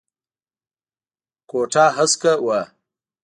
[1.49, 2.59] کوټه هسکه وه.